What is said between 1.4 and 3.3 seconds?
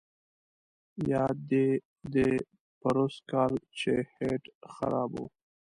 دي دي پروسږ